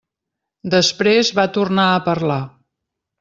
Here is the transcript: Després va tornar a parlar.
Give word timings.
Després 0.73 1.29
va 1.39 1.45
tornar 1.57 1.85
a 1.99 2.03
parlar. 2.11 2.39